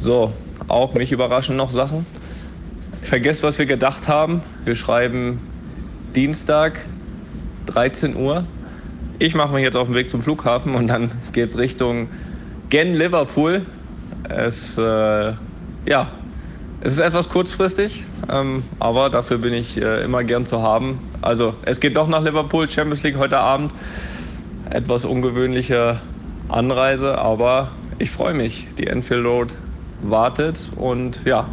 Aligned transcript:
So, 0.00 0.32
auch 0.66 0.94
mich 0.94 1.12
überraschen 1.12 1.56
noch 1.56 1.70
Sachen. 1.70 2.06
Vergesst, 3.02 3.42
was 3.42 3.58
wir 3.58 3.66
gedacht 3.66 4.08
haben. 4.08 4.40
Wir 4.64 4.74
schreiben 4.74 5.40
Dienstag, 6.16 6.86
13 7.66 8.16
Uhr. 8.16 8.46
Ich 9.18 9.34
mache 9.34 9.52
mich 9.52 9.62
jetzt 9.62 9.76
auf 9.76 9.88
den 9.88 9.94
Weg 9.94 10.08
zum 10.08 10.22
Flughafen 10.22 10.74
und 10.74 10.86
dann 10.86 11.12
geht 11.34 11.50
es 11.50 11.58
Richtung 11.58 12.08
Gen 12.70 12.94
Liverpool. 12.94 13.66
Es, 14.30 14.78
äh, 14.78 15.34
ja, 15.84 16.08
es 16.80 16.94
ist 16.94 17.00
etwas 17.00 17.28
kurzfristig, 17.28 18.06
ähm, 18.30 18.64
aber 18.78 19.10
dafür 19.10 19.36
bin 19.36 19.52
ich 19.52 19.76
äh, 19.76 20.02
immer 20.02 20.24
gern 20.24 20.46
zu 20.46 20.62
haben. 20.62 20.98
Also 21.20 21.52
es 21.66 21.78
geht 21.78 21.98
doch 21.98 22.08
nach 22.08 22.22
Liverpool, 22.22 22.70
Champions 22.70 23.02
League 23.02 23.18
heute 23.18 23.36
Abend. 23.36 23.74
Etwas 24.70 25.04
ungewöhnliche 25.04 26.00
Anreise, 26.48 27.18
aber 27.18 27.72
ich 27.98 28.10
freue 28.10 28.32
mich. 28.32 28.66
Die 28.78 28.86
Enfield 28.86 29.26
Road 29.26 29.52
wartet 30.02 30.58
und 30.76 31.24
ja, 31.24 31.48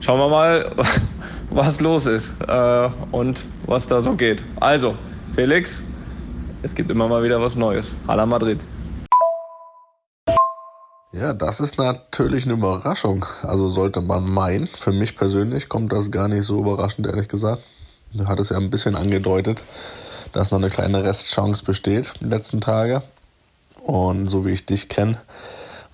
schauen 0.00 0.18
wir 0.18 0.28
mal, 0.28 0.72
was 1.50 1.80
los 1.80 2.06
ist 2.06 2.32
äh, 2.46 2.88
und 3.10 3.46
was 3.66 3.86
da 3.86 4.00
so 4.00 4.14
geht. 4.14 4.44
Also, 4.60 4.94
Felix, 5.34 5.82
es 6.62 6.74
gibt 6.74 6.90
immer 6.90 7.08
mal 7.08 7.22
wieder 7.22 7.40
was 7.40 7.56
Neues. 7.56 7.94
Hala 8.06 8.26
Madrid. 8.26 8.64
Ja, 11.12 11.34
das 11.34 11.60
ist 11.60 11.76
natürlich 11.76 12.44
eine 12.44 12.54
Überraschung. 12.54 13.26
Also 13.42 13.68
sollte 13.68 14.00
man 14.00 14.24
meinen. 14.24 14.66
Für 14.66 14.92
mich 14.92 15.14
persönlich 15.14 15.68
kommt 15.68 15.92
das 15.92 16.10
gar 16.10 16.26
nicht 16.28 16.44
so 16.44 16.58
überraschend, 16.58 17.06
ehrlich 17.06 17.28
gesagt. 17.28 17.62
Du 18.14 18.26
hattest 18.26 18.50
ja 18.50 18.56
ein 18.56 18.70
bisschen 18.70 18.96
angedeutet, 18.96 19.62
dass 20.32 20.50
noch 20.50 20.58
eine 20.58 20.70
kleine 20.70 21.04
Restchance 21.04 21.64
besteht 21.64 22.14
die 22.20 22.26
letzten 22.26 22.60
Tage. 22.60 23.02
Und 23.84 24.28
so 24.28 24.46
wie 24.46 24.50
ich 24.50 24.64
dich 24.64 24.88
kenne, 24.88 25.18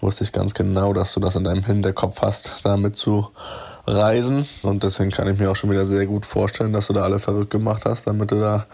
wusste 0.01 0.25
ich 0.25 0.33
ganz 0.33 0.55
genau, 0.55 0.93
dass 0.93 1.15
du 1.15 1.21
das 1.21 1.37
in 1.37 1.45
deinem 1.45 1.65
Hinterkopf 1.65 2.23
hast, 2.23 2.55
damit 2.65 2.97
zu 2.97 3.29
reisen. 3.87 4.47
Und 4.63 4.83
deswegen 4.85 5.11
kann 5.11 5.29
ich 5.29 5.39
mir 5.39 5.51
auch 5.51 5.57
schon 5.57 5.71
wieder 5.71 5.87
sehr 5.87 6.07
gut 6.07 6.27
vorstellen, 6.27 6.73
dass 6.73 6.89
du 6.89 6.93
da 6.93 7.03
alle 7.03 7.19
verrückt 7.19 7.51
gemacht 7.51 7.85
hast, 7.85 8.07
damit 8.07 8.31
du 8.31 8.41
da 8.41 8.67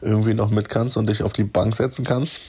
irgendwie 0.00 0.34
noch 0.34 0.50
mit 0.50 0.68
kannst 0.68 0.96
und 0.96 1.08
dich 1.08 1.22
auf 1.22 1.32
die 1.32 1.44
Bank 1.44 1.74
setzen 1.74 2.04
kannst. 2.04 2.40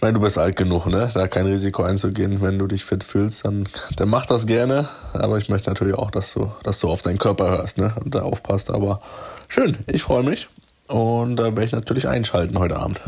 Weil 0.00 0.14
du 0.14 0.20
bist 0.20 0.38
alt 0.38 0.56
genug, 0.56 0.86
ne? 0.86 1.10
Da 1.12 1.28
kein 1.28 1.44
Risiko 1.44 1.82
einzugehen, 1.82 2.40
wenn 2.40 2.58
du 2.58 2.66
dich 2.66 2.86
fit 2.86 3.04
fühlst, 3.04 3.44
dann, 3.44 3.68
dann 3.96 4.08
mach 4.08 4.24
das 4.24 4.46
gerne. 4.46 4.88
Aber 5.12 5.36
ich 5.36 5.50
möchte 5.50 5.68
natürlich 5.68 5.94
auch, 5.94 6.10
dass 6.10 6.32
du, 6.32 6.50
dass 6.62 6.80
du 6.80 6.88
auf 6.88 7.02
deinen 7.02 7.18
Körper 7.18 7.50
hörst, 7.50 7.76
ne? 7.76 7.92
Und 8.02 8.14
da 8.14 8.22
aufpasst. 8.22 8.70
Aber 8.70 9.02
schön, 9.48 9.76
ich 9.86 10.02
freue 10.02 10.22
mich. 10.22 10.48
Und 10.88 11.36
da 11.36 11.44
werde 11.44 11.64
ich 11.64 11.72
natürlich 11.72 12.08
einschalten 12.08 12.58
heute 12.58 12.76
Abend. 12.76 12.98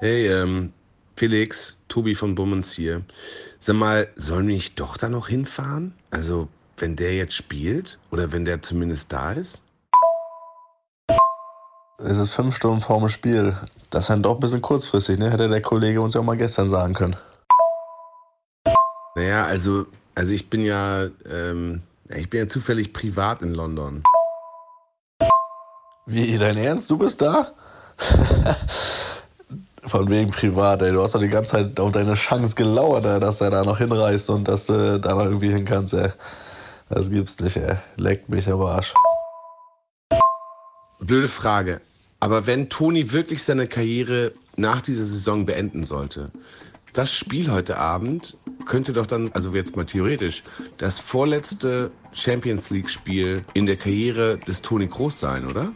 Hey, 0.00 0.26
ähm, 0.26 0.72
Felix, 1.18 1.78
Tobi 1.88 2.14
von 2.14 2.34
Bummens 2.34 2.72
hier. 2.72 3.00
Sag 3.58 3.76
mal, 3.76 4.06
sollen 4.16 4.46
wir 4.48 4.54
nicht 4.54 4.78
doch 4.78 4.98
da 4.98 5.08
noch 5.08 5.28
hinfahren? 5.28 5.94
Also, 6.10 6.48
wenn 6.76 6.94
der 6.94 7.16
jetzt 7.16 7.32
spielt? 7.32 7.98
Oder 8.10 8.32
wenn 8.32 8.44
der 8.44 8.60
zumindest 8.60 9.10
da 9.10 9.32
ist? 9.32 9.62
Es 11.98 12.18
ist 12.18 12.34
fünf 12.34 12.54
Stunden 12.54 12.82
vor 12.82 12.98
dem 12.98 13.08
Spiel. 13.08 13.56
Das 13.88 14.04
ist 14.04 14.10
dann 14.10 14.22
doch 14.22 14.34
ein 14.34 14.40
bisschen 14.40 14.60
kurzfristig, 14.60 15.18
ne? 15.18 15.30
Hätte 15.30 15.48
der 15.48 15.62
Kollege 15.62 16.02
uns 16.02 16.12
ja 16.12 16.20
auch 16.20 16.24
mal 16.24 16.36
gestern 16.36 16.68
sagen 16.68 16.92
können. 16.92 17.16
Naja, 19.14 19.46
also, 19.46 19.86
also 20.14 20.34
ich 20.34 20.50
bin 20.50 20.62
ja, 20.62 21.06
ähm, 21.30 21.80
ich 22.10 22.28
bin 22.28 22.40
ja 22.40 22.46
zufällig 22.46 22.92
privat 22.92 23.40
in 23.40 23.54
London. 23.54 24.02
Wie, 26.04 26.36
dein 26.36 26.58
Ernst? 26.58 26.90
Du 26.90 26.98
bist 26.98 27.22
da? 27.22 27.52
Von 29.86 30.08
wegen 30.08 30.30
privat, 30.30 30.82
ey. 30.82 30.92
Du 30.92 31.00
hast 31.00 31.14
doch 31.14 31.20
die 31.20 31.28
ganze 31.28 31.52
Zeit 31.52 31.78
auf 31.78 31.92
deine 31.92 32.14
Chance 32.14 32.56
gelauert, 32.56 33.04
ey, 33.04 33.20
dass 33.20 33.40
er 33.40 33.50
da 33.50 33.64
noch 33.64 33.78
hinreist 33.78 34.28
und 34.30 34.48
dass 34.48 34.66
du 34.66 34.98
da 34.98 35.14
noch 35.14 35.24
irgendwie 35.24 35.52
hin 35.52 35.64
kannst, 35.64 35.94
ey. 35.94 36.10
Das 36.88 37.10
gibt's 37.10 37.38
nicht, 37.40 37.56
ey. 37.56 37.76
Leckt 37.96 38.28
mich 38.28 38.50
aber 38.50 38.72
Arsch. 38.72 38.92
Blöde 40.98 41.28
Frage. 41.28 41.80
Aber 42.18 42.46
wenn 42.46 42.68
Toni 42.68 43.12
wirklich 43.12 43.44
seine 43.44 43.68
Karriere 43.68 44.32
nach 44.56 44.80
dieser 44.80 45.04
Saison 45.04 45.46
beenden 45.46 45.84
sollte, 45.84 46.32
das 46.92 47.12
Spiel 47.12 47.52
heute 47.52 47.76
Abend 47.76 48.36
könnte 48.66 48.92
doch 48.92 49.06
dann, 49.06 49.30
also 49.32 49.52
jetzt 49.54 49.76
mal 49.76 49.84
theoretisch, 49.84 50.42
das 50.78 50.98
vorletzte 50.98 51.90
Champions 52.12 52.70
League 52.70 52.88
Spiel 52.88 53.44
in 53.54 53.66
der 53.66 53.76
Karriere 53.76 54.38
des 54.38 54.62
Toni 54.62 54.88
Groß 54.88 55.20
sein, 55.20 55.46
oder? 55.46 55.68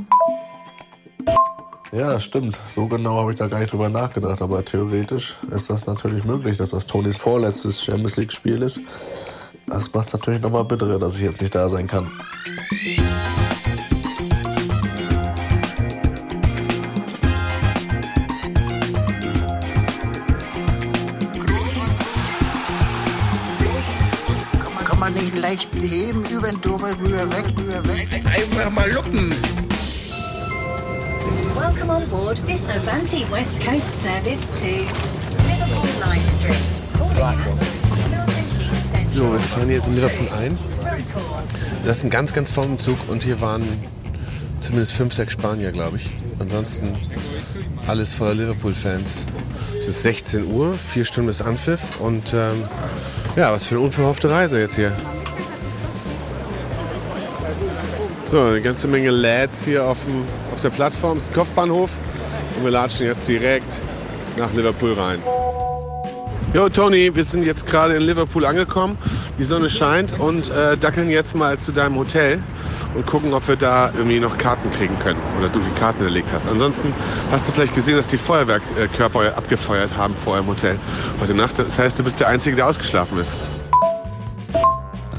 Ja, 1.93 2.13
das 2.13 2.25
stimmt. 2.25 2.57
So 2.71 2.87
genau 2.87 3.19
habe 3.19 3.33
ich 3.33 3.39
da 3.39 3.49
gar 3.49 3.59
nicht 3.59 3.73
drüber 3.73 3.89
nachgedacht. 3.89 4.41
Aber 4.43 4.65
theoretisch 4.65 5.37
ist 5.51 5.71
das 5.71 5.87
natürlich 5.87 6.25
möglich, 6.25 6.57
dass 6.57 6.71
das 6.71 6.87
Tonis 6.87 7.19
vorletztes 7.19 7.83
Champions 7.83 8.17
League 8.17 8.33
Spiel 8.33 8.63
ist. 8.63 8.81
Das 9.67 9.93
macht 9.93 10.07
es 10.07 10.13
natürlich 10.13 10.41
nochmal 10.41 10.65
bitterer, 10.65 10.99
dass 11.01 11.17
ich 11.17 11.23
jetzt 11.23 11.41
nicht 11.41 11.55
da 11.55 11.69
sein 11.69 11.89
kann. 11.89 12.07
Kann 24.85 24.99
man 24.99 25.13
nicht 25.15 25.37
leicht 25.41 25.69
heben, 25.75 26.25
über 26.27 26.49
den 26.49 26.61
drüber, 26.61 26.91
rüber, 27.01 27.31
weg, 27.31 27.47
rüber, 27.59 27.89
weg. 27.89 28.23
Einfach 28.27 28.71
mal 28.71 28.91
lucken. 28.93 29.35
Welcome 31.61 31.91
on 31.91 32.09
board 32.09 32.39
this 32.47 32.63
Avanti 32.63 33.31
West 33.31 33.61
Coast 33.61 33.85
service 34.03 34.41
to 34.61 34.67
Liverpool 35.45 35.91
Line 36.01 36.25
Street. 36.39 36.81
So, 39.11 39.31
wir 39.33 39.39
fahren 39.41 39.69
jetzt 39.69 39.87
in 39.87 39.95
Liverpool 39.95 40.27
ein. 40.39 40.59
Das 41.85 41.99
ist 41.99 42.05
ein 42.05 42.11
ganz, 42.11 42.33
ganz 42.33 42.51
vollen 42.51 42.79
Zug 42.79 42.97
und 43.09 43.23
hier 43.23 43.43
waren 43.43 43.63
zumindest 44.61 44.95
fünf, 44.95 45.13
sechs 45.13 45.35
Spanier, 45.35 45.71
glaube 45.71 45.99
ich. 45.99 46.09
Ansonsten 46.39 46.95
alles 47.87 48.15
voller 48.15 48.35
Liverpool-Fans. 48.35 49.27
Es 49.79 49.87
ist 49.87 50.03
16 50.03 50.51
Uhr, 50.51 50.73
vier 50.73 51.05
Stunden 51.05 51.29
ist 51.29 51.43
Anpfiff 51.43 52.01
und 52.01 52.33
ähm, 52.33 52.65
ja, 53.37 53.53
was 53.53 53.67
für 53.67 53.75
eine 53.75 53.85
unverhoffte 53.85 54.31
Reise 54.31 54.59
jetzt 54.59 54.77
hier. 54.77 54.93
So, 58.25 58.41
eine 58.41 58.61
ganze 58.61 58.89
Menge 58.89 59.11
Lads 59.11 59.65
hier 59.65 59.85
auf, 59.85 60.05
dem, 60.05 60.25
auf 60.53 60.61
der 60.61 60.71
Plattform, 60.71 61.19
das 61.19 61.25
ist 61.25 61.31
ein 61.31 61.35
Kopfbahnhof 61.35 61.91
und 62.57 62.65
wir 62.65 62.71
latschen 62.71 63.07
jetzt 63.07 63.27
direkt 63.29 63.73
nach 64.37 64.53
Liverpool 64.53 64.93
rein. 64.93 65.21
Jo, 66.53 66.69
Tony, 66.69 67.15
wir 67.15 67.23
sind 67.23 67.45
jetzt 67.45 67.65
gerade 67.65 67.95
in 67.95 68.03
Liverpool 68.03 68.45
angekommen. 68.45 68.99
Die 69.39 69.45
Sonne 69.45 69.71
scheint 69.71 70.19
und 70.19 70.51
äh, 70.51 70.77
dackeln 70.77 71.09
jetzt 71.09 71.37
mal 71.37 71.59
zu 71.59 71.71
deinem 71.71 71.97
Hotel 71.97 72.43
und 72.95 73.07
gucken, 73.07 73.33
ob 73.35 73.47
wir 73.47 73.55
da 73.55 73.93
irgendwie 73.97 74.19
noch 74.19 74.37
Karten 74.37 74.69
kriegen 74.73 74.99
können 74.99 75.21
oder 75.39 75.49
du 75.49 75.61
die 75.61 75.79
Karten 75.79 76.03
erlegt 76.03 76.33
hast. 76.33 76.49
Ansonsten 76.49 76.93
hast 77.31 77.47
du 77.47 77.53
vielleicht 77.53 77.75
gesehen, 77.75 77.97
dass 77.97 78.09
die 78.09 78.19
Feuerwerkkörper 78.19 79.37
abgefeuert 79.37 79.97
haben 79.97 80.17
vor 80.17 80.39
im 80.39 80.47
Hotel 80.49 80.77
heute 81.21 81.35
Nacht. 81.35 81.59
Das 81.59 81.79
heißt, 81.79 81.99
du 81.99 82.05
bist 82.05 82.19
der 82.19 82.27
Einzige, 82.27 82.57
der 82.57 82.67
ausgeschlafen 82.67 83.19
ist. 83.19 83.37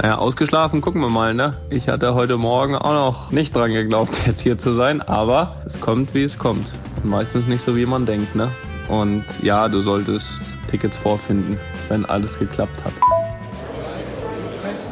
Naja, 0.01 0.17
ausgeschlafen, 0.17 0.81
gucken 0.81 0.99
wir 0.99 1.09
mal, 1.09 1.35
ne? 1.35 1.57
Ich 1.69 1.87
hatte 1.87 2.15
heute 2.15 2.37
Morgen 2.37 2.75
auch 2.75 2.93
noch 2.93 3.31
nicht 3.31 3.55
dran 3.55 3.71
geglaubt, 3.71 4.17
jetzt 4.25 4.41
hier 4.41 4.57
zu 4.57 4.73
sein, 4.73 4.99
aber 4.99 5.57
es 5.67 5.79
kommt, 5.79 6.15
wie 6.15 6.23
es 6.23 6.39
kommt. 6.39 6.73
Und 7.03 7.11
meistens 7.11 7.45
nicht 7.45 7.61
so, 7.61 7.75
wie 7.75 7.85
man 7.85 8.07
denkt, 8.07 8.35
ne? 8.35 8.49
Und 8.87 9.25
ja, 9.43 9.67
du 9.67 9.79
solltest 9.81 10.27
Tickets 10.71 10.97
vorfinden, 10.97 11.59
wenn 11.89 12.03
alles 12.05 12.39
geklappt 12.39 12.83
hat. 12.83 12.93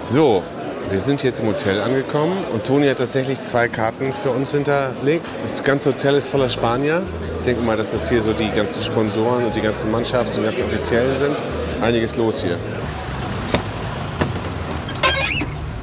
So, 0.09 0.44
wir 0.92 1.02
sind 1.02 1.24
jetzt 1.24 1.40
im 1.40 1.48
Hotel 1.48 1.81
angekommen 1.81 2.38
und 2.53 2.64
Toni 2.66 2.86
hat 2.86 3.00
tatsächlich 3.00 3.42
zwei 3.42 3.68
Karten 3.68 4.14
für 4.14 4.30
uns 4.30 4.52
hinterlegt. 4.52 5.25
Das 5.42 5.64
ganze 5.64 5.90
Hotel 5.90 6.14
ist 6.14 6.28
voller 6.28 6.50
Spanier. 6.50 7.02
Ich 7.40 7.46
denke 7.46 7.64
mal, 7.64 7.78
dass 7.78 7.94
das 7.94 8.09
hier 8.09 8.22
so 8.22 8.31
die 8.34 8.52
ganzen 8.52 8.84
Sponsoren 8.84 9.46
und 9.46 9.56
die 9.56 9.62
ganze 9.62 9.88
Mannschaft 9.88 10.38
und 10.38 10.44
ganzen 10.44 10.66
Offiziellen 10.66 11.18
sind. 11.18 11.36
Einiges 11.81 12.16
los 12.16 12.44
hier. 12.44 12.58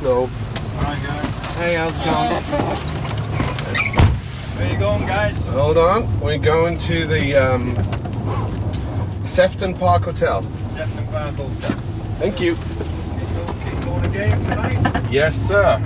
Hey, 0.07 1.75
how's 1.75 1.99
it 1.99 2.05
going? 2.05 2.45
Where 4.55 4.73
you 4.73 4.79
going, 4.79 5.05
guys? 5.05 5.35
Hold 5.47 5.79
on. 5.79 6.21
We're 6.21 6.39
going 6.39 6.79
to 6.79 7.09
the 7.09 7.35
um, 7.35 7.75
Sefton 9.25 9.75
Park 9.75 10.05
Hotel. 10.05 10.43
Definitely 10.77 11.13
Park 11.13 11.35
Hotel. 11.35 11.77
Thank 12.21 12.41
you. 12.41 12.55
Keep 12.55 13.85
going 13.85 14.03
to 14.05 14.09
game 14.11 14.45
tonight? 14.45 15.11
Yes, 15.11 15.35
sir. 15.35 15.83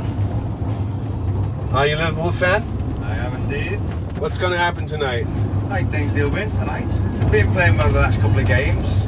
Are 1.73 1.87
you 1.87 1.97
a 1.97 1.97
Liverpool 1.97 2.31
fan? 2.31 2.63
I 3.03 3.17
am 3.17 3.35
indeed. 3.37 3.79
What's 4.19 4.37
going 4.37 4.53
to 4.53 4.59
happen 4.59 4.87
tonight? 4.87 5.27
I 5.71 5.83
think 5.85 6.13
they'll 6.13 6.29
win 6.29 6.51
tonight. 6.51 6.89
Been 7.31 7.51
playing 7.53 7.79
well 7.79 7.91
the 7.91 8.01
last 8.01 8.21
couple 8.21 8.39
of 8.39 8.47
games. 8.47 9.07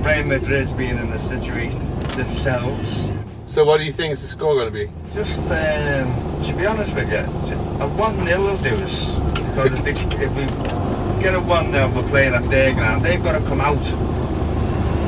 Real 0.00 0.24
Madrid's 0.24 0.72
been 0.72 0.98
in 0.98 1.08
the 1.12 1.20
situation 1.20 1.78
themselves. 2.16 3.13
So, 3.46 3.64
what 3.64 3.78
do 3.78 3.84
you 3.84 3.92
think 3.92 4.12
is 4.12 4.22
the 4.22 4.26
score 4.28 4.54
going 4.54 4.66
to 4.66 4.72
be? 4.72 4.90
Just 5.14 5.38
um, 5.50 6.44
to 6.44 6.54
be 6.56 6.66
honest 6.66 6.94
with 6.94 7.10
you, 7.10 7.18
a 7.18 7.88
1 7.88 8.26
0 8.26 8.40
will 8.42 8.56
do 8.58 8.74
us. 8.76 9.14
Because 9.34 9.72
if, 9.72 9.84
they, 9.84 9.90
if 10.24 10.30
we 10.34 11.22
get 11.22 11.34
a 11.34 11.40
1 11.40 11.70
0, 11.70 11.92
we're 11.94 12.08
playing 12.08 12.34
at 12.34 12.48
their 12.50 12.72
ground, 12.74 13.04
they've 13.04 13.22
got 13.22 13.38
to 13.38 13.44
come 13.46 13.60
out. 13.60 13.76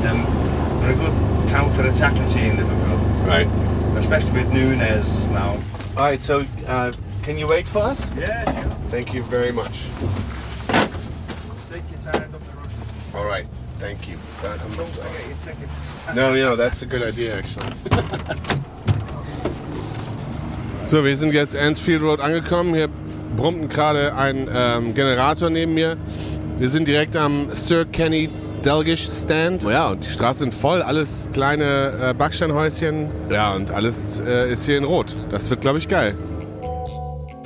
And 0.05 0.23
we're 0.81 0.93
a 0.93 0.95
good 0.95 1.49
counter-attacking 1.51 2.29
team, 2.29 2.57
Liverpool, 2.59 2.99
Right. 3.27 3.47
especially 3.99 4.33
with 4.33 4.53
Nunes 4.53 5.27
now. 5.29 5.53
All 5.97 6.05
right, 6.05 6.21
so 6.21 6.45
uh, 6.67 6.93
can 7.23 7.39
you 7.39 7.47
wait 7.49 7.67
for 7.67 7.79
us? 7.79 8.13
Yeah, 8.15 8.45
sure. 8.63 8.71
Thank 8.91 9.15
you 9.15 9.23
very 9.25 9.51
much. 9.51 9.87
Take 11.71 11.83
your 11.91 12.13
time, 12.13 12.31
Dr. 12.31 12.57
Rush. 12.59 13.15
All 13.15 13.25
right, 13.25 13.47
thank 13.79 14.09
you. 14.09 14.17
Don't 14.43 14.59
forget 14.59 15.27
your 15.27 15.37
tickets. 15.45 16.15
No, 16.15 16.35
no, 16.35 16.57
that's 16.57 16.83
a 16.83 16.87
good 16.87 17.03
idea, 17.03 17.39
actually. 17.39 17.73
so, 20.85 21.05
wir 21.05 21.17
sind 21.17 21.33
jetzt 21.33 21.57
Ansfield 21.57 22.03
Road 22.03 22.21
angekommen. 22.21 22.75
Hier 22.75 22.89
brummt 23.37 23.71
gerade 23.71 24.15
ein 24.15 24.49
ähm, 24.53 24.95
Generator 24.95 25.51
neben 25.51 25.75
mir. 25.75 25.97
Wir 26.59 26.69
sind 26.69 26.89
direkt 26.89 27.17
am 27.17 27.55
Sir 27.55 27.85
Kenny 27.85 28.29
Dalgish 28.63 29.09
Stand. 29.09 29.63
Ja, 29.63 29.91
und 29.91 30.05
die 30.05 30.11
Straßen 30.11 30.51
sind 30.51 30.55
voll. 30.55 30.83
Alles 30.83 31.29
kleine 31.33 32.11
äh, 32.11 32.15
Backsteinhäuschen. 32.15 33.09
Ja, 33.31 33.55
und 33.55 33.71
alles 33.71 34.21
äh, 34.21 34.51
ist 34.51 34.65
hier 34.65 34.79
in 34.79 34.85
Rot. 34.85 35.15
Das 35.31 35.51
wird, 35.51 35.61
glaube 35.61 35.79
ich, 35.79 35.89
geil. 35.89 36.17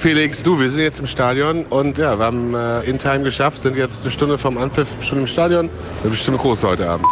Felix, 0.01 0.43
du, 0.43 0.59
wir 0.59 0.71
sind 0.71 0.83
jetzt 0.83 0.99
im 0.99 1.07
Stadion 1.07 1.67
und 1.67 1.99
ja, 1.99 2.19
wir 2.19 2.25
haben 2.25 2.55
äh, 2.55 2.81
in 2.85 2.99
Time 2.99 3.23
geschafft, 3.23 3.61
sind 3.61 3.77
jetzt 3.77 4.01
eine 4.01 4.11
Stunde 4.11 4.39
vom 4.39 4.57
Anpfiff 4.57 4.89
schon 5.05 5.19
im 5.19 5.27
Stadion. 5.27 5.69
Wird 6.01 6.13
bestimmt 6.13 6.39
groß 6.39 6.65
heute 6.65 6.89
Abend. 6.89 7.07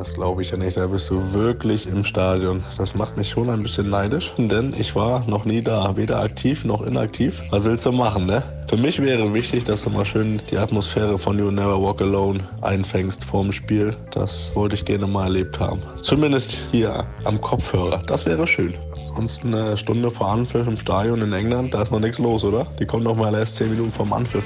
Das 0.00 0.14
glaube 0.14 0.40
ich 0.40 0.50
ja 0.50 0.56
nicht. 0.56 0.78
Da 0.78 0.86
bist 0.86 1.10
du 1.10 1.34
wirklich 1.34 1.86
im 1.86 2.04
Stadion. 2.04 2.64
Das 2.78 2.94
macht 2.94 3.18
mich 3.18 3.28
schon 3.28 3.50
ein 3.50 3.62
bisschen 3.62 3.90
neidisch, 3.90 4.32
denn 4.38 4.72
ich 4.78 4.96
war 4.96 5.26
noch 5.26 5.44
nie 5.44 5.60
da. 5.60 5.94
Weder 5.94 6.20
aktiv 6.20 6.64
noch 6.64 6.80
inaktiv. 6.80 7.42
Was 7.50 7.64
willst 7.64 7.84
du 7.84 7.92
machen, 7.92 8.24
ne? 8.24 8.42
Für 8.70 8.78
mich 8.78 9.02
wäre 9.02 9.34
wichtig, 9.34 9.64
dass 9.64 9.84
du 9.84 9.90
mal 9.90 10.06
schön 10.06 10.40
die 10.50 10.56
Atmosphäre 10.56 11.18
von 11.18 11.38
You 11.38 11.50
Never 11.50 11.82
Walk 11.82 12.00
Alone 12.00 12.40
einfängst 12.62 13.22
vorm 13.24 13.52
Spiel. 13.52 13.94
Das 14.10 14.50
wollte 14.54 14.74
ich 14.74 14.86
gerne 14.86 15.06
mal 15.06 15.24
erlebt 15.24 15.60
haben. 15.60 15.82
Zumindest 16.00 16.70
hier 16.70 17.04
am 17.24 17.38
Kopfhörer. 17.38 18.02
Das 18.06 18.24
wäre 18.24 18.46
schön. 18.46 18.72
Ansonsten 18.92 19.54
eine 19.54 19.76
Stunde 19.76 20.10
vor 20.10 20.30
Anpfiff 20.30 20.66
im 20.66 20.78
Stadion 20.78 21.20
in 21.20 21.34
England, 21.34 21.74
da 21.74 21.82
ist 21.82 21.92
noch 21.92 22.00
nichts 22.00 22.18
los, 22.18 22.42
oder? 22.42 22.66
Die 22.78 22.86
kommen 22.86 23.04
doch 23.04 23.16
mal 23.16 23.34
erst 23.34 23.56
10 23.56 23.68
Minuten 23.68 23.92
vorm 23.92 24.14
Anpfiff. 24.14 24.44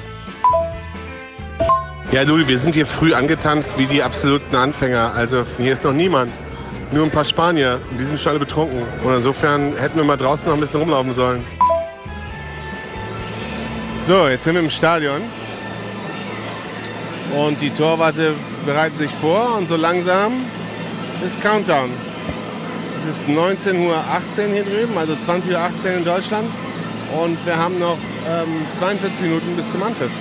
Ja, 2.14 2.22
Ludi, 2.22 2.46
wir 2.46 2.58
sind 2.58 2.76
hier 2.76 2.86
früh 2.86 3.12
angetanzt 3.12 3.72
wie 3.76 3.86
die 3.86 4.00
absoluten 4.00 4.54
Anfänger. 4.54 5.14
Also 5.14 5.44
hier 5.58 5.72
ist 5.72 5.82
noch 5.82 5.92
niemand. 5.92 6.30
Nur 6.92 7.02
ein 7.06 7.10
paar 7.10 7.24
Spanier. 7.24 7.80
Die 7.98 8.04
sind 8.04 8.20
schon 8.20 8.30
alle 8.30 8.38
betrunken. 8.38 8.84
Und 9.02 9.14
insofern 9.14 9.76
hätten 9.76 9.96
wir 9.96 10.04
mal 10.04 10.16
draußen 10.16 10.46
noch 10.46 10.54
ein 10.54 10.60
bisschen 10.60 10.78
rumlaufen 10.78 11.12
sollen. 11.12 11.44
So, 14.06 14.28
jetzt 14.28 14.44
sind 14.44 14.54
wir 14.54 14.62
im 14.62 14.70
Stadion. 14.70 15.22
Und 17.36 17.60
die 17.60 17.70
Torwarte 17.70 18.32
bereiten 18.64 18.96
sich 18.96 19.10
vor 19.10 19.58
und 19.58 19.66
so 19.66 19.74
langsam 19.74 20.34
ist 21.26 21.42
Countdown. 21.42 21.90
Es 23.00 23.06
ist 23.06 23.28
19.18 23.28 23.78
Uhr 23.80 24.54
hier 24.54 24.62
drüben, 24.62 24.96
also 24.96 25.14
20.18 25.14 25.50
Uhr 25.50 25.96
in 25.96 26.04
Deutschland. 26.04 26.48
Und 27.20 27.44
wir 27.44 27.56
haben 27.56 27.76
noch 27.80 27.98
ähm, 28.28 28.64
42 28.78 29.20
Minuten 29.20 29.56
bis 29.56 29.68
zum 29.72 29.82
Anpfiff. 29.82 30.12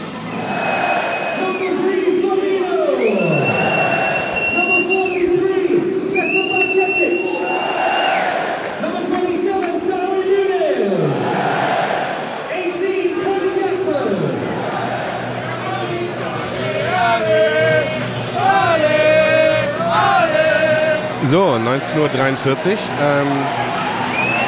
So, 21.34 21.40
19.43 21.40 21.98
Uhr. 21.98 22.78
Ähm, 23.02 23.28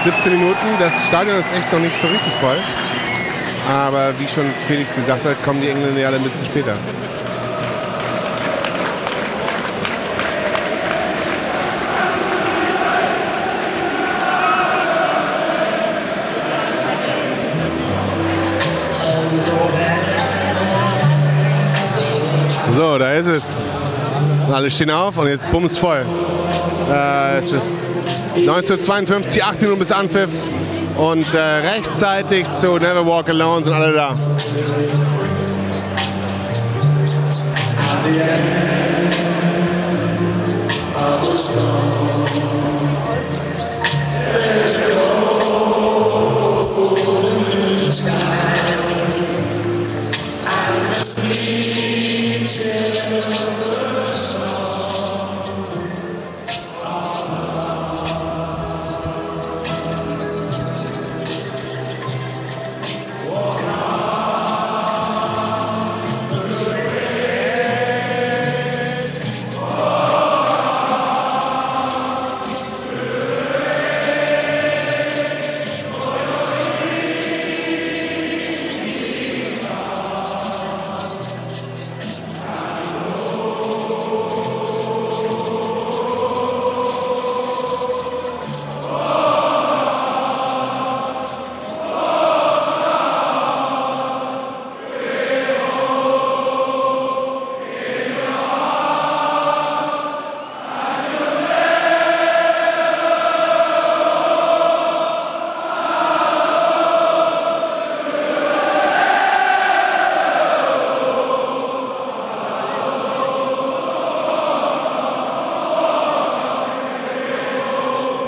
17 0.04 0.34
Minuten. 0.34 0.56
Das 0.78 0.94
Stadion 1.08 1.40
ist 1.40 1.52
echt 1.52 1.74
noch 1.74 1.80
nicht 1.80 2.00
so 2.00 2.06
richtig 2.06 2.32
voll. 2.34 2.58
Aber 3.68 4.14
wie 4.20 4.28
schon 4.28 4.46
Felix 4.68 4.94
gesagt 4.94 5.26
hat, 5.26 5.44
kommen 5.44 5.60
die 5.62 5.70
Engländer 5.70 6.00
ja 6.00 6.10
alle 6.10 6.18
ein 6.18 6.24
bisschen 6.24 6.46
später. 6.46 6.76
So, 22.76 23.00
da 23.00 23.14
ist 23.14 23.26
es. 23.26 23.75
Alle 24.56 24.72
stehen 24.72 24.90
auf 24.90 25.18
und 25.18 25.28
jetzt 25.28 25.52
bums 25.52 25.78
voll. 25.78 26.06
Äh, 26.90 27.40
es 27.40 27.52
ist 27.52 27.74
1952, 28.36 29.44
8 29.44 29.62
Minuten 29.62 29.80
bis 29.80 29.92
Anpfiff. 29.92 30.30
Und 30.96 31.34
äh, 31.34 31.38
rechtzeitig 31.38 32.50
zu 32.54 32.78
Never 32.78 33.06
Walk 33.06 33.28
Alone 33.28 33.63
sind 33.63 33.74
alle 33.74 33.92
da. 33.92 34.13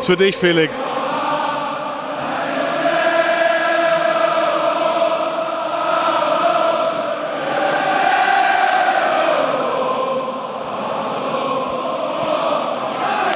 Für 0.07 0.15
dich, 0.15 0.37
Felix. 0.37 0.77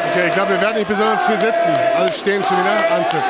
Okay, 0.10 0.28
ich 0.28 0.34
glaube, 0.34 0.52
wir 0.52 0.62
werden 0.62 0.78
nicht 0.78 0.88
besonders 0.88 1.26
viel 1.26 1.36
sitzen. 1.36 1.76
Alle 1.98 2.14
stehen 2.14 2.42
schon 2.42 2.58
wieder. 2.58 2.96
Anpfiff. 2.96 3.24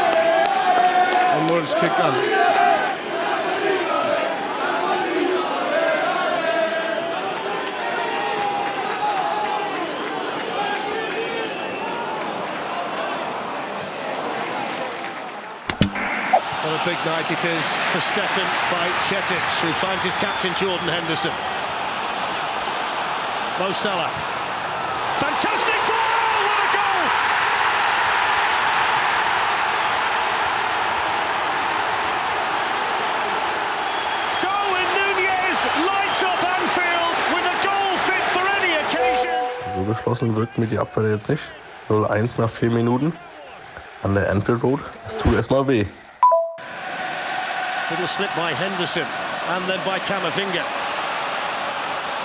Und 1.39 1.47
Modric 1.47 1.79
kickt 1.79 1.99
an. 1.99 2.40
A 16.81 16.85
big 16.85 16.97
night 17.05 17.29
it 17.29 17.43
is 17.45 17.65
for 17.91 18.01
Stefan 18.01 18.47
by 18.71 18.87
Chetic, 19.07 19.43
who 19.61 19.71
finds 19.73 20.03
his 20.03 20.15
captain 20.15 20.53
Jordan 20.55 20.87
Henderson. 20.87 21.31
Mo 23.59 23.71
Salah. 23.73 24.09
Fantastic 25.19 25.77
ball! 25.85 26.37
What 26.47 26.59
a 26.65 26.69
goal! 26.73 27.05
Darwin 34.41 34.89
Nunez 34.97 35.59
lights 35.85 36.23
up 36.23 36.41
Anfield 36.41 37.15
with 37.33 37.45
a 37.45 37.57
goal 37.61 37.91
fit 38.07 38.25
for 38.33 38.45
any 38.57 38.73
occasion. 38.81 39.37
So 39.75 39.83
geschlossen 39.83 40.35
wirkt 40.35 40.57
mir 40.57 40.67
die 40.67 40.79
Abwehr 40.79 41.11
jetzt 41.11 41.29
nicht. 41.29 41.43
0-1 41.89 42.39
nach 42.39 42.49
vier 42.49 42.71
Minuten 42.71 43.13
an 44.03 44.15
der 44.15 44.31
Anfield 44.31 44.63
Road. 44.63 44.79
Das 45.03 45.17
tut 45.17 45.35
erstmal 45.35 45.67
weh. 45.67 45.85
Little 47.91 48.07
slip 48.07 48.31
by 48.37 48.53
Henderson 48.53 49.03
and 49.03 49.67
then 49.69 49.83
by 49.85 49.99
Camavinga. 49.99 50.63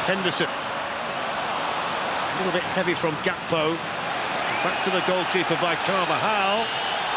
Henderson. 0.06 0.46
A 0.46 2.38
little 2.38 2.52
bit 2.52 2.62
heavy 2.78 2.94
from 2.94 3.16
Gakpo. 3.26 3.74
Back 4.62 4.78
to 4.84 4.90
the 4.90 5.02
goalkeeper 5.10 5.58
by 5.60 5.74
Carvajal. 5.82 6.62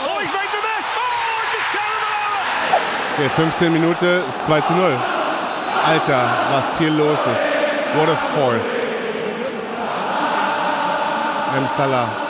Oh, 0.02 0.18
he's 0.18 0.34
made 0.34 0.50
the 0.50 0.62
miss! 0.66 0.86
Oh, 0.98 1.46
it's 1.46 1.56
a 1.56 1.64
terrible! 1.78 2.10
Okay, 3.14 3.30
15 3.30 3.72
Minuten, 3.72 4.28
ist 4.28 4.46
2 4.48 4.62
zu 4.62 4.74
0. 4.74 4.98
Alter, 5.86 6.26
was 6.50 6.78
hier 6.80 6.90
los 6.90 7.20
ist. 7.20 7.54
What 7.96 8.10
a 8.10 8.16
force. 8.16 8.74
M. 11.56 11.68
Salah. 11.68 12.29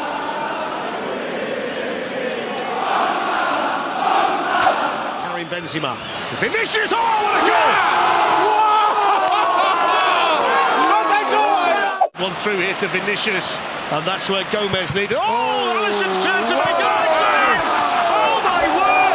Karim 5.50 5.66
Benzema. 5.66 5.96
Vinicius! 6.40 6.94
Oh, 6.94 6.98
what 10.90 11.06
a 11.06 11.24
goal! 11.32 12.26
One 12.26 12.36
through 12.42 12.60
here 12.60 12.76
to 12.76 12.88
Vinicius, 12.88 13.60
and 13.92 14.06
that's 14.06 14.30
where 14.30 14.44
Gomez 14.52 14.94
needed. 14.94 15.18
Oh, 15.20 15.80
Alisson's 15.80 16.24
turn 16.24 16.46
to 16.46 16.56
make 16.56 16.80
it! 16.80 16.86
Oh 18.12 18.42
my 18.44 18.68
word! 18.78 19.14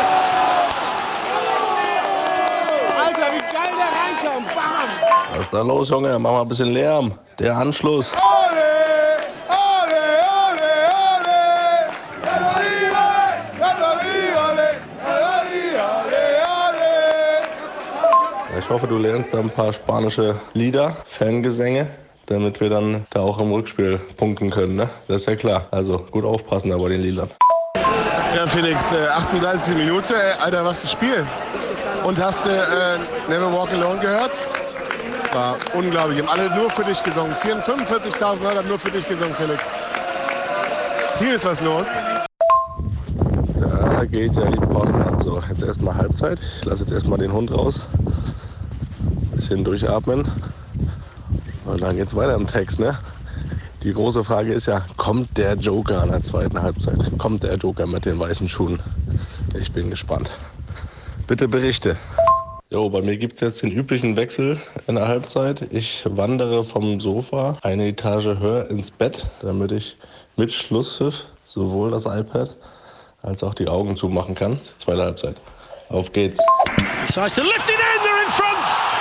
Alter, 3.07 3.33
wie 3.33 3.43
geil 3.53 3.75
der 3.77 3.93
reinkommt. 3.93 4.49
Bam! 4.55 4.89
Was 5.33 5.41
ist 5.41 5.53
da 5.53 5.63
los, 5.63 5.91
Junge? 5.91 6.19
Mach 6.19 6.33
mal 6.33 6.43
ein 6.43 6.49
bisschen 6.49 6.73
Lärm. 6.73 7.19
Der 7.39 7.57
Anschluss. 7.57 8.13
Ich 18.65 18.71
hoffe, 18.71 18.87
du 18.87 18.97
lernst 18.97 19.35
da 19.35 19.41
ein 19.41 19.51
paar 19.51 19.75
spanische 19.75 20.41
Lieder, 20.55 20.97
Fangesänge, 21.05 21.87
damit 22.25 22.63
wir 22.63 22.71
dann 22.71 23.07
da 23.11 23.21
auch 23.21 23.39
im 23.39 23.53
Rückspiel 23.53 24.01
punkten 24.17 24.49
können. 24.49 24.77
Ne? 24.77 24.89
Das 25.07 25.21
ist 25.21 25.27
ja 25.27 25.37
klar. 25.37 25.67
Also 25.71 25.99
gut 26.11 26.25
aufpassen 26.25 26.71
da 26.71 26.79
bei 26.79 26.89
den 26.89 27.03
Liedern. 27.03 27.29
Ja, 28.35 28.47
Felix, 28.47 28.91
äh, 28.93 29.07
38 29.07 29.77
Minute. 29.77 30.15
Äh, 30.15 30.43
Alter, 30.43 30.65
was 30.65 30.83
ein 30.83 30.89
Spiel. 30.89 31.27
Und 32.05 32.19
hast 32.25 32.47
du 32.47 32.51
äh, 32.51 32.99
Never 33.29 33.53
Walk 33.53 33.71
Alone 33.71 34.01
gehört? 34.01 34.33
Das 35.13 35.35
war 35.35 35.57
unglaublich. 35.75 36.19
Haben 36.21 36.31
alle 36.31 36.49
nur 36.57 36.71
für 36.71 36.85
dich 36.85 37.03
gesungen. 37.03 37.35
45.000 37.35 38.43
Leute 38.43 38.59
haben 38.61 38.69
nur 38.69 38.79
für 38.79 38.91
dich 38.91 39.07
gesungen, 39.07 39.35
Felix. 39.35 39.63
Hier 41.19 41.35
ist 41.35 41.45
was 41.45 41.61
los. 41.61 41.89
Da 43.61 44.05
geht 44.07 44.35
ja 44.35 44.51
die 44.51 44.57
Post 44.57 44.95
ab. 44.97 45.23
So, 45.23 45.39
jetzt 45.51 45.63
erstmal 45.63 45.97
Halbzeit. 45.97 46.41
Ich 46.41 46.65
lasse 46.65 46.85
jetzt 46.85 46.93
erstmal 46.95 47.19
den 47.19 47.31
Hund 47.31 47.53
raus. 47.53 47.83
Bisschen 49.45 49.63
durchatmen. 49.63 50.27
Und 51.67 51.83
dann 51.83 51.97
geht's 51.97 52.17
weiter 52.17 52.35
im 52.35 52.47
Text, 52.47 52.81
ne? 52.81 52.97
Die 53.83 53.93
große 53.93 54.25
Frage 54.25 54.55
ist 54.55 54.65
ja, 54.65 54.87
kommt 54.97 55.37
der 55.37 55.53
Joker 55.57 56.03
in 56.03 56.13
der 56.13 56.23
zweiten 56.23 56.63
Halbzeit? 56.63 56.97
Kommt 57.19 57.43
der 57.43 57.57
Joker 57.57 57.87
mit 57.87 58.07
den 58.07 58.19
weißen 58.19 58.49
Schuhen? 58.49 58.83
Ich 59.61 59.71
bin 59.71 59.91
gespannt. 59.91 60.31
Bitte 61.27 61.47
berichte. 61.47 61.95
Jo, 62.71 62.89
bei 62.89 63.03
mir 63.03 63.19
gibt's 63.19 63.43
jetzt 63.43 63.61
den 63.61 63.71
üblichen 63.71 64.17
Wechsel 64.17 64.59
in 64.87 64.95
der 64.95 65.09
Halbzeit. 65.09 65.67
Ich 65.71 66.07
wandere 66.09 66.65
vom 66.65 66.99
Sofa 66.99 67.59
eine 67.61 67.89
Etage 67.89 68.39
höher 68.39 68.71
ins 68.71 68.91
Bett, 68.91 69.27
damit 69.43 69.73
ich 69.73 69.99
mit 70.39 70.55
Schlusspfiff 70.55 71.23
sowohl 71.45 71.91
das 71.91 72.07
iPad 72.07 72.57
als 73.21 73.43
auch 73.43 73.53
die 73.53 73.69
Augen 73.69 73.99
zumachen 73.99 74.35
kann. 74.35 74.59
Zweite 74.79 75.03
Halbzeit. 75.03 75.37
Auf 75.91 76.11
geht's. 76.15 76.43
Decides 77.07 77.35
to 77.35 77.43
lift 77.43 77.69
it 77.69 77.73
in, 77.73 78.03
they're 78.03 78.25
in 78.25 78.33
front! 78.33 78.94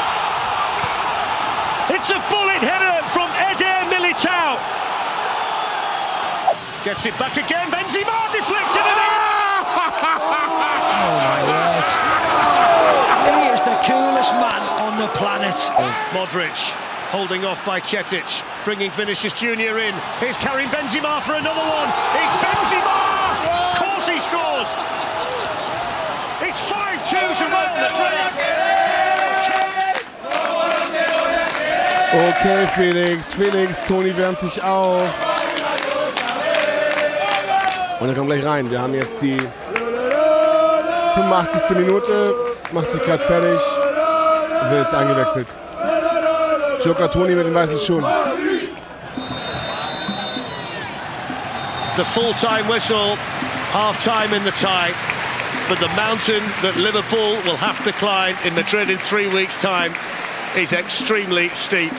It's 1.93 2.09
a 2.09 2.17
bullet 2.33 2.57
header 2.65 3.05
from 3.13 3.29
Eder 3.37 3.85
Militao! 3.93 4.57
Gets 6.83 7.05
it 7.05 7.13
back 7.21 7.37
again, 7.37 7.69
Benzema 7.69 8.33
deflected 8.33 8.81
it 8.81 8.97
in! 8.97 9.13
Oh 10.99 11.13
my 11.21 11.39
word. 11.45 11.85
He 13.29 13.53
is 13.53 13.61
the 13.61 13.77
coolest 13.85 14.33
man 14.41 14.61
on 14.81 14.97
the 14.97 15.07
planet. 15.13 15.53
Modric 16.17 16.57
holding 17.13 17.45
off 17.45 17.63
by 17.63 17.79
Cetic, 17.79 18.25
bringing 18.65 18.89
Vinicius 18.93 19.33
Junior 19.33 19.77
in. 19.77 19.93
Here's 20.17 20.37
Karim 20.37 20.69
Benzema 20.69 21.21
for 21.21 21.35
another 21.35 21.61
one. 21.61 21.89
It's 22.17 22.35
Benzema! 22.41 22.97
Of 23.69 23.77
course 23.77 24.07
he 24.09 24.17
scores! 24.17 24.69
It's 26.41 26.59
5-2 26.65 27.37
to 27.37 27.45
Real 27.53 27.69
Madrid. 27.77 28.62
Okay, 32.13 32.67
Felix. 32.75 33.33
Felix, 33.33 33.83
Toni 33.87 34.15
wärmt 34.15 34.39
sich 34.39 34.61
auf. 34.61 35.01
Und 37.99 38.07
er 38.07 38.13
kommt 38.13 38.27
gleich 38.27 38.45
rein. 38.45 38.69
Wir 38.69 38.79
haben 38.79 38.93
jetzt 38.93 39.19
die 39.23 39.35
85. 41.15 41.75
Minute. 41.75 42.35
Macht 42.71 42.91
sich 42.91 43.01
gerade 43.01 43.23
fertig. 43.23 43.59
Und 44.61 44.69
wird 44.69 44.83
jetzt 44.83 44.93
eingewechselt. 44.93 45.47
Joker 46.85 47.09
Toni 47.09 47.33
mit 47.33 47.47
den 47.47 47.55
weißen 47.55 47.79
Schuhen. 47.79 48.05
The 51.97 52.03
full-time 52.13 52.67
whistle, 52.67 53.17
half-time 53.73 54.35
in 54.35 54.43
the 54.43 54.51
tie. 54.51 54.93
But 55.67 55.79
the 55.79 55.89
mountain 55.95 56.43
that 56.61 56.75
Liverpool 56.77 57.37
will 57.43 57.57
have 57.57 57.83
to 57.85 57.91
climb 57.91 58.35
in 58.45 58.53
Madrid 58.53 58.91
in 58.91 58.99
three 58.99 59.33
weeks' 59.33 59.57
time 59.57 59.95
is 60.57 60.71
extremely 60.71 61.49
steep. 61.55 61.91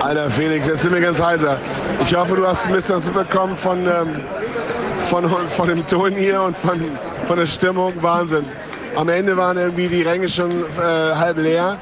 Alter 0.00 0.30
Felix, 0.30 0.66
jetzt 0.66 0.82
sind 0.82 0.92
wir 0.92 1.00
ganz 1.00 1.20
heiser. 1.20 1.58
Ich 2.02 2.14
hoffe, 2.14 2.36
du 2.36 2.46
hast 2.46 2.66
ein 2.66 2.72
bisschen 2.72 2.96
was 2.96 3.06
mitbekommen 3.06 3.56
von, 3.56 3.86
ähm, 3.86 4.22
von, 5.08 5.50
von 5.50 5.68
dem 5.68 5.86
Ton 5.86 6.12
hier 6.12 6.42
und 6.42 6.56
von, 6.56 6.80
von 7.26 7.38
der 7.38 7.46
Stimmung. 7.46 7.92
Wahnsinn. 8.02 8.44
Am 8.96 9.08
Ende 9.08 9.36
waren 9.36 9.56
irgendwie 9.56 9.88
die 9.88 10.02
Ränge 10.02 10.28
schon 10.28 10.50
äh, 10.50 11.14
halb 11.14 11.38
leer, 11.38 11.78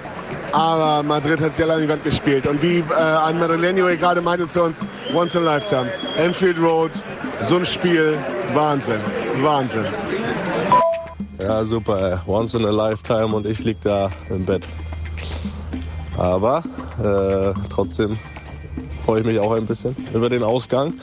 aber 0.52 1.02
Madrid 1.02 1.40
hat 1.40 1.56
sehr 1.56 1.66
lange 1.66 1.82
die 1.82 1.88
Wand 1.88 2.04
gespielt. 2.04 2.46
Und 2.46 2.62
wie 2.62 2.78
äh, 2.78 2.94
ein 2.94 3.38
Madrileño 3.38 3.94
gerade 3.96 4.20
meinte 4.20 4.48
zu 4.48 4.62
uns, 4.62 4.78
once 5.14 5.34
in 5.34 5.42
a 5.42 5.56
lifetime. 5.56 5.90
Enfield 6.16 6.58
Road, 6.58 6.90
so 7.42 7.56
ein 7.56 7.66
Spiel, 7.66 8.16
Wahnsinn, 8.54 9.00
Wahnsinn. 9.40 9.86
Ja, 11.38 11.64
super. 11.64 12.22
Once 12.26 12.54
in 12.54 12.64
a 12.64 12.70
lifetime 12.70 13.34
und 13.34 13.46
ich 13.46 13.58
lieg 13.60 13.76
da 13.82 14.10
im 14.30 14.44
Bett. 14.44 14.62
Aber 16.16 16.62
äh, 17.02 17.52
trotzdem 17.70 18.18
freue 19.04 19.20
ich 19.20 19.26
mich 19.26 19.38
auch 19.38 19.52
ein 19.52 19.66
bisschen 19.66 19.94
über 20.12 20.28
den 20.28 20.42
Ausgang 20.42 20.94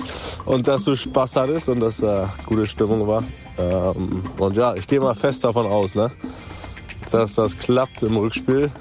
und 0.45 0.67
dass 0.67 0.83
du 0.83 0.95
Spaß 0.95 1.35
hattest 1.35 1.69
und 1.69 1.79
dass 1.79 1.97
da 1.97 2.33
gute 2.45 2.67
Stimmung 2.67 3.07
war. 3.07 3.23
Ähm, 3.57 4.23
und 4.37 4.55
ja, 4.55 4.73
ich 4.73 4.87
gehe 4.87 4.99
mal 4.99 5.15
fest 5.15 5.43
davon 5.43 5.65
aus, 5.65 5.95
ne, 5.95 6.11
dass 7.11 7.35
das 7.35 7.57
klappt 7.57 8.01
im 8.03 8.17
Rückspiel. 8.17 8.71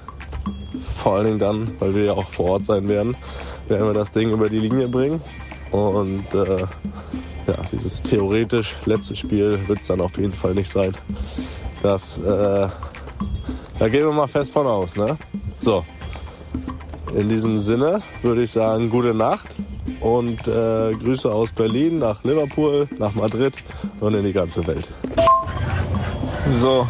Vor 1.02 1.16
allen 1.16 1.26
Dingen 1.26 1.38
dann, 1.38 1.80
weil 1.80 1.94
wir 1.94 2.04
ja 2.04 2.12
auch 2.12 2.30
vor 2.32 2.50
Ort 2.52 2.64
sein 2.64 2.88
werden, 2.88 3.16
werden 3.68 3.86
wir 3.86 3.94
das 3.94 4.10
Ding 4.12 4.30
über 4.30 4.48
die 4.48 4.60
Linie 4.60 4.88
bringen. 4.88 5.20
Und 5.70 6.32
äh, 6.34 6.66
ja, 7.46 7.56
dieses 7.72 8.02
theoretisch 8.02 8.74
letzte 8.86 9.16
Spiel 9.16 9.66
wird 9.66 9.80
es 9.80 9.86
dann 9.86 10.00
auf 10.00 10.16
jeden 10.16 10.32
Fall 10.32 10.54
nicht 10.54 10.70
sein. 10.70 10.94
Das, 11.82 12.18
äh, 12.18 12.68
da 13.78 13.88
gehen 13.88 14.02
wir 14.02 14.12
mal 14.12 14.28
fest 14.28 14.52
von 14.52 14.66
aus, 14.66 14.94
ne? 14.94 15.16
So. 15.60 15.84
In 17.16 17.28
diesem 17.28 17.58
Sinne 17.58 18.00
würde 18.22 18.42
ich 18.42 18.52
sagen, 18.52 18.88
gute 18.90 19.14
Nacht 19.14 19.46
und 20.00 20.46
äh, 20.46 20.92
Grüße 20.92 21.30
aus 21.30 21.52
Berlin 21.52 21.98
nach 21.98 22.22
Liverpool, 22.24 22.88
nach 22.98 23.14
Madrid 23.14 23.54
und 24.00 24.14
in 24.14 24.24
die 24.24 24.32
ganze 24.32 24.66
Welt. 24.66 24.88
So, 26.52 26.86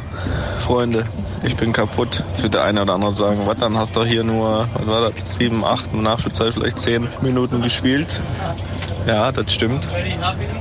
Freunde, 0.65 1.05
ich 1.43 1.57
bin 1.57 1.73
kaputt. 1.73 2.25
Jetzt 2.29 2.43
wird 2.43 2.55
der 2.55 2.65
eine 2.65 2.83
oder 2.83 2.95
andere 2.95 3.13
sagen, 3.13 3.41
was, 3.47 3.59
dann 3.59 3.77
hast 3.77 3.97
du 3.97 4.05
hier 4.05 4.25
nur, 4.25 4.69
was 4.75 4.87
war 4.87 5.11
das, 5.11 5.35
sieben, 5.35 5.65
acht, 5.65 5.93
Nachspielzeit 5.93 6.55
vielleicht 6.55 6.79
zehn 6.79 7.09
Minuten 7.21 7.61
gespielt. 7.63 8.21
Ja, 9.07 9.33
das 9.33 9.53
stimmt. 9.53 9.89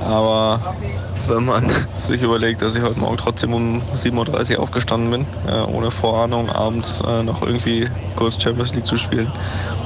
Aber 0.03 0.59
wenn 1.27 1.45
man 1.45 1.69
sich 1.97 2.21
überlegt, 2.21 2.61
dass 2.61 2.75
ich 2.75 2.81
heute 2.81 2.99
Morgen 2.99 3.17
trotzdem 3.17 3.53
um 3.53 3.81
7.30 3.95 4.55
Uhr 4.55 4.63
aufgestanden 4.63 5.11
bin, 5.11 5.27
äh, 5.47 5.61
ohne 5.61 5.91
Vorahnung, 5.91 6.49
abends 6.49 7.01
äh, 7.07 7.23
noch 7.23 7.41
irgendwie 7.41 7.89
kurz 8.15 8.41
Champions 8.41 8.73
League 8.73 8.85
zu 8.85 8.97
spielen, 8.97 9.31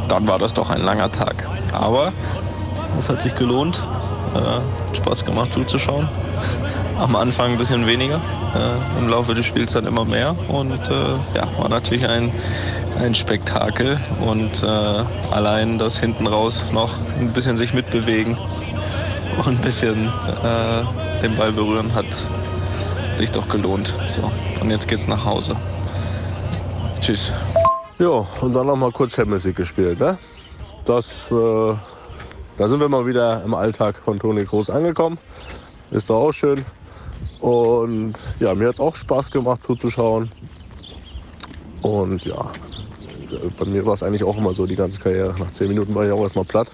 dann 0.08 0.28
war 0.28 0.40
das 0.40 0.54
doch 0.54 0.70
ein 0.70 0.82
langer 0.82 1.12
Tag. 1.12 1.48
Aber 1.72 2.14
es 2.98 3.10
hat 3.10 3.22
sich 3.22 3.36
gelohnt. 3.36 3.86
Äh, 4.34 4.96
Spaß 4.96 5.24
gemacht 5.24 5.54
zuzuschauen. 5.54 6.10
Am 7.00 7.16
Anfang 7.16 7.52
ein 7.52 7.58
bisschen 7.58 7.88
weniger, 7.88 8.22
äh, 8.54 9.00
im 9.00 9.08
Laufe 9.10 9.34
des 9.34 9.46
Spiels 9.46 9.74
dann 9.74 9.86
immer 9.86 10.06
mehr. 10.06 10.36
Und 10.48 10.90
äh, 10.90 11.14
ja, 11.36 11.48
war 11.58 11.70
natürlich 11.70 12.08
ein 12.08 12.32
ein 13.00 13.14
Spektakel 13.14 14.00
und 14.26 14.64
äh, 14.64 14.66
allein 14.66 15.78
das 15.78 16.00
hinten 16.00 16.28
raus 16.28 16.66
noch 16.72 16.98
ein 17.20 17.34
bisschen 17.34 17.58
sich 17.58 17.74
mitbewegen 17.74 18.38
und 19.38 19.48
ein 19.48 19.62
bisschen 19.62 20.08
äh, 20.44 20.84
den 21.26 21.36
Ball 21.36 21.52
berühren 21.52 21.92
hat 21.96 22.06
sich 23.14 23.32
doch 23.32 23.50
gelohnt. 23.50 23.92
So, 24.08 24.32
und 24.62 24.70
jetzt 24.70 24.88
geht's 24.88 25.08
nach 25.08 25.26
Hause. 25.26 25.56
Tschüss. 27.02 27.34
Ja, 27.98 28.28
und 28.42 28.54
dann 28.54 28.68
noch 28.68 28.76
mal 28.76 28.92
kurz 28.92 29.16
Champions 29.16 29.44
League 29.44 29.56
gespielt, 29.56 30.00
ne? 30.00 30.20
Das, 30.86 31.32
äh, 31.32 31.74
da 32.60 32.68
sind 32.68 32.80
wir 32.80 32.90
mal 32.90 33.08
wieder 33.08 33.44
im 33.44 33.56
Alltag 33.56 33.98
von 34.06 34.20
Toni 34.20 34.46
Groß 34.46 34.70
angekommen. 34.70 35.18
Ist 35.90 36.12
doch 36.12 36.28
auch 36.28 36.32
schön. 36.32 36.64
Und 37.40 38.14
ja, 38.40 38.54
mir 38.54 38.68
hat 38.68 38.76
es 38.76 38.80
auch 38.80 38.96
Spaß 38.96 39.32
gemacht 39.32 39.64
zuzuschauen. 39.64 40.30
Und 41.82 42.24
ja, 42.24 42.52
bei 43.58 43.66
mir 43.66 43.84
war 43.84 43.96
es 43.96 44.04
eigentlich 44.04 44.24
auch 44.24 44.38
immer 44.38 44.54
so 44.54 44.68
die 44.68 44.76
ganze 44.76 45.00
Karriere. 45.00 45.34
Nach 45.40 45.50
zehn 45.52 45.70
Minuten 45.70 45.96
war 45.96 46.06
ich 46.06 46.12
auch 46.12 46.22
erstmal 46.22 46.46
platt. 46.46 46.68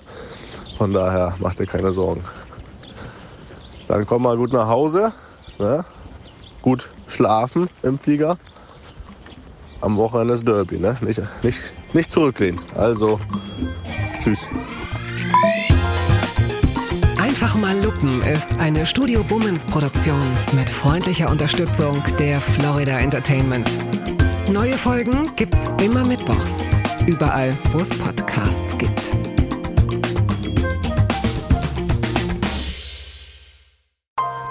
Von 0.78 0.92
daher 0.92 1.36
macht 1.40 1.62
ihr 1.62 1.68
keine 1.68 1.94
Sorgen. 1.94 2.22
Dann 3.92 4.08
komm 4.08 4.22
mal 4.22 4.38
gut 4.38 4.54
nach 4.54 4.70
Hause. 4.70 5.12
Ne? 5.60 5.84
Gut 6.62 6.88
schlafen 7.08 7.70
im 7.84 8.00
Flieger. 8.00 8.38
Am 9.82 9.98
Wochenende 9.98 10.36
ist 10.36 10.48
Derby, 10.48 10.80
ne? 10.80 10.96
Nicht, 11.02 11.22
nicht, 11.44 11.60
nicht 11.94 12.10
zurücklehnen. 12.10 12.58
Also, 12.78 13.20
tschüss. 14.24 14.40
Einfach 17.20 17.54
mal 17.56 17.78
lupen 17.84 18.22
ist 18.22 18.58
eine 18.60 18.86
Studio 18.86 19.26
Bummens 19.26 19.66
Produktion 19.66 20.24
mit 20.54 20.70
freundlicher 20.70 21.30
Unterstützung 21.30 22.02
der 22.18 22.40
Florida 22.40 22.98
Entertainment. 22.98 23.70
Neue 24.50 24.78
Folgen 24.78 25.36
gibt's 25.36 25.70
immer 25.84 26.06
mittwochs. 26.06 26.64
Überall, 27.08 27.58
wo 27.74 27.80
es 27.80 27.90
Podcasts 27.90 28.78
gibt. 28.78 29.12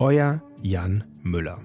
Euer 0.00 0.40
Jan 0.62 1.02
Müller. 1.24 1.58